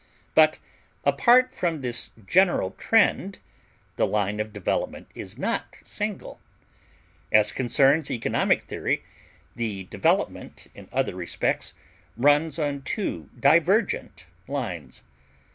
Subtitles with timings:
[0.33, 0.57] But
[1.03, 3.37] apart from this general trend
[3.97, 6.39] the line of development is not single.
[7.31, 9.03] As concerns economic theory,
[9.55, 11.75] the development in other respects
[12.17, 15.03] runs on two divergent lines.